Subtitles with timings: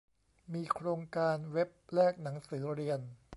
[0.53, 2.99] มีโครงการเว็บแลกหนังสือเรียน